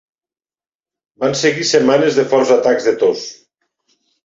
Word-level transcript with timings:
Van 1.25 1.35
seguir 1.43 1.67
setmanes 1.73 2.19
de 2.21 2.27
forts 2.33 2.55
atacs 2.59 2.91
de 2.91 2.97
tos. 3.05 3.25